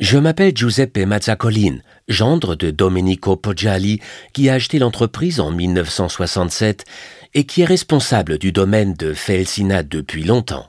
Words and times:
Je 0.00 0.16
m'appelle 0.16 0.56
Giuseppe 0.56 0.96
Mazzacolin, 1.06 1.80
gendre 2.08 2.56
de 2.56 2.70
Domenico 2.70 3.36
Poggiali, 3.36 4.00
qui 4.32 4.48
a 4.48 4.54
acheté 4.54 4.78
l'entreprise 4.78 5.40
en 5.40 5.50
1967 5.50 6.86
et 7.34 7.44
qui 7.44 7.60
est 7.60 7.66
responsable 7.66 8.38
du 8.38 8.50
domaine 8.50 8.94
de 8.94 9.12
Felsina 9.12 9.82
depuis 9.82 10.24
longtemps. 10.24 10.66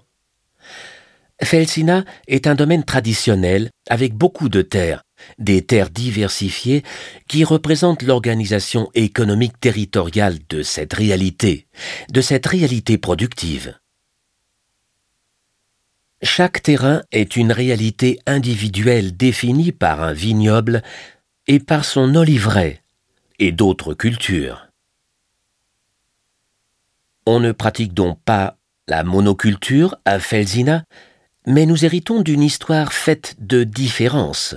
Felsina 1.42 2.03
est 2.28 2.46
un 2.46 2.56
domaine 2.56 2.83
traditionnel 2.83 3.70
avec 3.89 4.13
beaucoup 4.13 4.49
de 4.49 4.62
terres, 4.62 5.03
des 5.39 5.61
terres 5.61 5.92
diversifiées 5.92 6.84
qui 7.29 7.46
représentent 7.46 8.03
l'organisation 8.03 8.89
économique 8.96 9.61
territoriale 9.61 10.39
de 10.49 10.61
cette 10.61 10.93
réalité, 10.93 11.67
de 12.11 12.20
cette 12.20 12.48
réalité 12.48 12.98
productive. 12.98 13.75
Chaque 16.23 16.62
terrain 16.62 17.02
est 17.12 17.35
une 17.35 17.52
réalité 17.52 18.20
individuelle 18.27 19.17
définie 19.17 19.71
par 19.71 20.03
un 20.03 20.13
vignoble 20.13 20.84
et 21.47 21.59
par 21.59 21.84
son 21.84 22.13
oliveraie 22.13 22.84
et 23.39 23.52
d'autres 23.52 23.95
cultures. 23.95 24.67
On 27.25 27.39
ne 27.39 27.52
pratique 27.52 27.94
donc 27.94 28.21
pas 28.23 28.57
la 28.88 29.03
monoculture 29.03 29.95
à 30.05 30.20
Felsina, 30.20 30.84
mais 31.47 31.66
nous 31.66 31.85
héritons 31.85 32.22
d'une 32.22 32.44
histoire 32.44 32.94
faite 32.94 33.35
de 33.39 33.63
différences. 33.63 34.55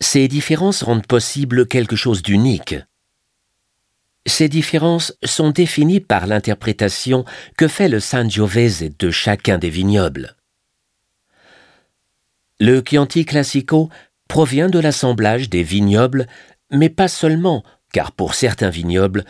Ces 0.00 0.28
différences 0.28 0.84
rendent 0.84 1.06
possible 1.06 1.66
quelque 1.66 1.96
chose 1.96 2.22
d'unique. 2.22 2.76
Ces 4.26 4.48
différences 4.48 5.14
sont 5.22 5.50
définies 5.50 6.00
par 6.00 6.26
l'interprétation 6.26 7.24
que 7.58 7.68
fait 7.68 7.88
le 7.88 8.00
Sangiovese 8.00 8.90
de 8.98 9.10
chacun 9.10 9.58
des 9.58 9.70
vignobles. 9.70 10.36
Le 12.58 12.82
Chianti 12.82 13.26
Classico 13.26 13.90
provient 14.28 14.70
de 14.70 14.78
l'assemblage 14.78 15.50
des 15.50 15.62
vignobles, 15.62 16.26
mais 16.70 16.88
pas 16.88 17.08
seulement, 17.08 17.64
car 17.92 18.12
pour 18.12 18.34
certains 18.34 18.70
vignobles, 18.70 19.24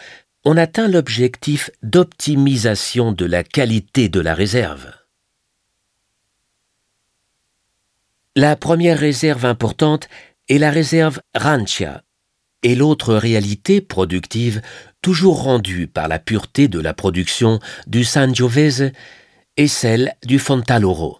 on 0.45 0.56
atteint 0.56 0.89
l'objectif 0.89 1.70
d'optimisation 1.83 3.12
de 3.12 3.25
la 3.25 3.42
qualité 3.42 4.09
de 4.09 4.20
la 4.20 4.34
réserve. 4.34 4.92
La 8.37 8.56
première 8.56 8.98
réserve 8.98 9.47
importante 9.47 10.09
est 10.48 10.59
la 10.59 10.70
réserve 10.70 11.20
Rancia, 11.34 12.03
et 12.65 12.75
l'autre 12.75 13.15
réalité 13.15 13.81
productive 13.81 14.61
toujours 15.03 15.43
rendue 15.43 15.87
par 15.87 16.09
la 16.09 16.19
pureté 16.19 16.67
de 16.67 16.81
la 16.81 16.95
production 16.95 17.61
du 17.87 18.05
Sangiovese 18.05 18.91
est 19.56 19.67
celle 19.69 20.15
du 20.25 20.39
Fontaloro. 20.39 21.19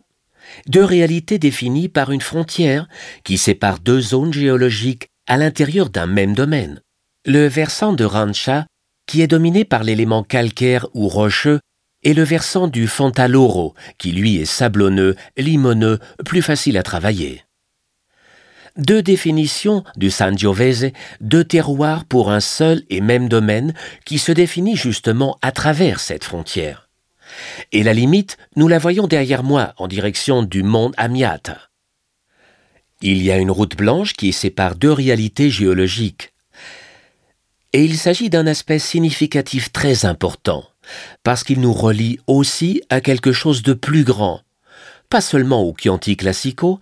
Deux 0.67 0.85
réalités 0.85 1.39
définies 1.39 1.89
par 1.89 2.11
une 2.11 2.23
frontière 2.23 2.89
qui 3.25 3.39
sépare 3.39 3.79
deux 3.79 4.01
zones 4.01 4.33
géologiques 4.33 5.09
à 5.27 5.37
l'intérieur 5.37 5.91
d'un 5.91 6.07
même 6.07 6.35
domaine. 6.35 6.81
Le 7.27 7.47
versant 7.47 7.93
de 7.93 8.05
Rancia, 8.05 8.67
qui 9.07 9.21
est 9.21 9.27
dominé 9.27 9.65
par 9.65 9.85
l'élément 9.85 10.23
calcaire 10.23 10.87
ou 10.95 11.09
rocheux 11.09 11.61
et 12.03 12.15
le 12.15 12.23
versant 12.23 12.69
du 12.69 12.87
Fontaloro, 12.87 13.75
qui 13.99 14.13
lui 14.13 14.37
est 14.37 14.45
sablonneux, 14.47 15.15
limoneux, 15.37 15.99
plus 16.25 16.43
facile 16.43 16.79
à 16.79 16.83
travailler. 16.83 17.44
Deux 18.77 19.03
définitions 19.03 19.85
du 19.97 20.11
Sangiovese, 20.11 20.91
deux 21.21 21.45
terroirs 21.45 22.05
pour 22.05 22.33
un 22.33 22.41
seul 22.41 22.83
et 22.91 23.01
même 23.01 23.29
domaine 23.29 23.73
qui 24.05 24.19
se 24.19 24.33
définit 24.33 24.77
justement 24.77 25.39
à 25.43 25.53
travers 25.53 26.01
cette 26.01 26.25
frontière. 26.25 26.89
Et 27.71 27.85
la 27.85 27.95
limite, 27.95 28.37
nous 28.57 28.67
la 28.67 28.81
voyons 28.81 29.07
derrière 29.07 29.45
moi 29.45 29.75
en 29.77 29.87
direction 29.87 30.43
du 30.43 30.65
mont 30.65 30.91
Amiata. 30.97 31.59
Il 33.01 33.23
y 33.23 33.31
a 33.31 33.39
une 33.39 33.53
route 33.53 33.77
blanche 33.77 34.15
qui 34.15 34.33
sépare 34.33 34.75
deux 34.75 34.93
réalités 34.93 35.51
géologiques. 35.51 36.33
Et 37.73 37.85
il 37.85 37.97
s'agit 37.97 38.31
d'un 38.31 38.47
aspect 38.47 38.81
significatif 38.81 39.73
très 39.73 40.05
important 40.05 40.65
parce 41.23 41.45
qu'il 41.45 41.61
nous 41.61 41.73
relie 41.73 42.19
aussi 42.27 42.83
à 42.91 43.01
quelque 43.01 43.33
chose 43.33 43.63
de 43.63 43.73
plus 43.73 44.05
grand, 44.05 44.41
pas 45.11 45.21
seulement 45.21 45.63
au 45.63 45.75
Chianti 45.77 46.17
Classico, 46.17 46.81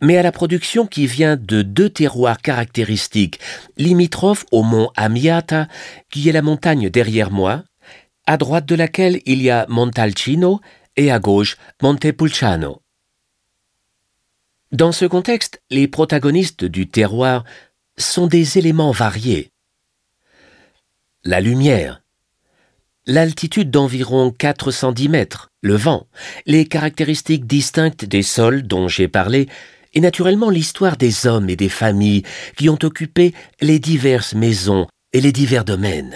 mais 0.00 0.16
à 0.16 0.22
la 0.22 0.32
production 0.32 0.86
qui 0.86 1.06
vient 1.06 1.36
de 1.36 1.62
deux 1.62 1.90
terroirs 1.90 2.40
caractéristiques, 2.40 3.40
limitrophes 3.76 4.46
au 4.50 4.62
mont 4.62 4.90
Amiata, 4.96 5.68
qui 6.10 6.28
est 6.28 6.32
la 6.32 6.42
montagne 6.42 6.90
derrière 6.90 7.30
moi, 7.30 7.64
à 8.26 8.36
droite 8.36 8.66
de 8.66 8.74
laquelle 8.74 9.20
il 9.26 9.42
y 9.42 9.50
a 9.50 9.66
Montalcino 9.68 10.60
et 10.96 11.10
à 11.10 11.18
gauche 11.18 11.56
Montepulciano. 11.82 12.82
Dans 14.72 14.92
ce 14.92 15.04
contexte, 15.04 15.60
les 15.70 15.88
protagonistes 15.88 16.64
du 16.64 16.88
terroir 16.88 17.44
sont 17.98 18.26
des 18.26 18.56
éléments 18.56 18.92
variés. 18.92 19.50
La 21.24 21.40
lumière, 21.40 22.02
l'altitude 23.04 23.70
d'environ 23.70 24.30
410 24.30 25.08
mètres, 25.08 25.50
le 25.60 25.74
vent, 25.74 26.06
les 26.46 26.66
caractéristiques 26.66 27.46
distinctes 27.46 28.04
des 28.04 28.22
sols 28.22 28.62
dont 28.62 28.86
j'ai 28.86 29.08
parlé, 29.08 29.48
et 29.92 30.00
naturellement 30.00 30.50
l'histoire 30.50 30.96
des 30.96 31.26
hommes 31.26 31.50
et 31.50 31.56
des 31.56 31.68
familles 31.68 32.22
qui 32.56 32.68
ont 32.68 32.78
occupé 32.82 33.34
les 33.60 33.78
diverses 33.78 34.34
maisons 34.34 34.86
et 35.12 35.20
les 35.20 35.32
divers 35.32 35.64
domaines. 35.64 36.14